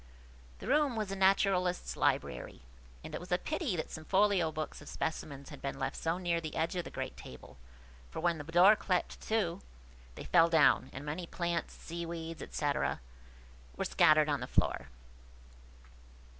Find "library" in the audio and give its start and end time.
1.95-2.63